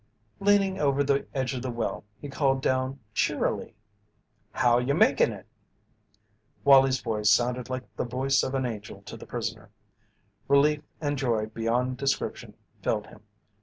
[0.39, 3.75] Leaning over the edge of the well, he called down cheerily:
[4.51, 5.45] "How you making it?"
[6.63, 9.69] Wallie's voice sounded like the voice of an angel to the prisoner.
[10.47, 13.21] Relief and joy beyond description filled him.